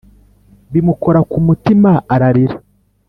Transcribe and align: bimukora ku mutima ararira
bimukora 0.71 1.19
ku 1.31 1.37
mutima 1.47 1.91
ararira 2.13 2.55